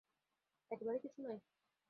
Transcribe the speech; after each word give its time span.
একেবারে 0.71 0.97
কিছুই 0.99 1.23
নাই? 1.25 1.37